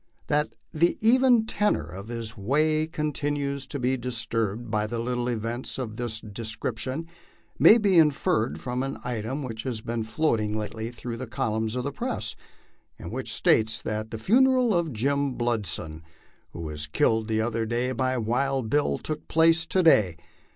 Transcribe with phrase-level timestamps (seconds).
[0.25, 5.95] That the even tenor of his way continues to be disturbed by little events of
[5.95, 7.05] this description
[7.59, 11.83] may be inferred from an item which has been floating lately through the columns of
[11.83, 12.35] the press,
[12.97, 16.01] and which states that" the funeral of * Jim Bludso,'
[16.49, 20.17] who was killed the other day by 4 Wild Bill,' took place to day."